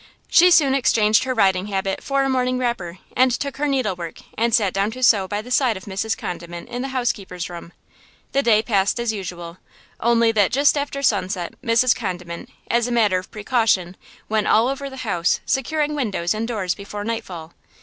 [0.27, 4.21] She soon exchanged her riding habit for a morning wrapper, and took her needle work
[4.35, 6.17] and sat down to sew by the side of Mrs.
[6.17, 7.71] Condiment in the housekeeper's room.
[8.31, 9.59] The day passed as usual,
[9.99, 11.95] only that just after sunset Mrs.
[11.95, 13.95] Condiment, as a matter of precaution,
[14.27, 17.53] went all over the house securing windows and doors before nightfall.